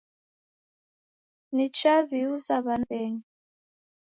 Nichaw'iuza 1.55 2.55
w'ana 2.65 2.87
w'enyu 2.89 3.23